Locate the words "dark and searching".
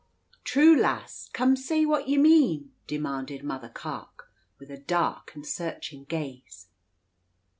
4.79-6.05